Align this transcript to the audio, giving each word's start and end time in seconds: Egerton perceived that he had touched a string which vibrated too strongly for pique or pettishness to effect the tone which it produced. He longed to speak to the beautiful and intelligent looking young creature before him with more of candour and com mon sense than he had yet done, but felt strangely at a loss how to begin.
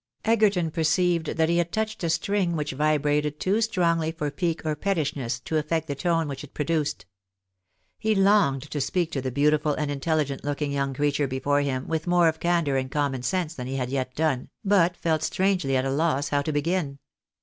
Egerton 0.25 0.71
perceived 0.71 1.27
that 1.27 1.47
he 1.47 1.59
had 1.59 1.71
touched 1.71 2.03
a 2.03 2.09
string 2.09 2.55
which 2.55 2.71
vibrated 2.71 3.39
too 3.39 3.61
strongly 3.61 4.11
for 4.11 4.31
pique 4.31 4.65
or 4.65 4.75
pettishness 4.75 5.39
to 5.39 5.57
effect 5.57 5.85
the 5.87 5.93
tone 5.93 6.27
which 6.27 6.43
it 6.43 6.55
produced. 6.55 7.05
He 7.99 8.15
longed 8.15 8.63
to 8.71 8.81
speak 8.81 9.11
to 9.11 9.21
the 9.21 9.29
beautiful 9.29 9.75
and 9.75 9.91
intelligent 9.91 10.43
looking 10.43 10.71
young 10.71 10.95
creature 10.95 11.27
before 11.27 11.61
him 11.61 11.87
with 11.87 12.07
more 12.07 12.27
of 12.27 12.39
candour 12.39 12.77
and 12.77 12.89
com 12.89 13.11
mon 13.11 13.21
sense 13.21 13.53
than 13.53 13.67
he 13.67 13.75
had 13.75 13.91
yet 13.91 14.15
done, 14.15 14.49
but 14.65 14.97
felt 14.97 15.21
strangely 15.21 15.77
at 15.77 15.85
a 15.85 15.91
loss 15.91 16.29
how 16.29 16.41
to 16.41 16.51
begin. 16.51 16.97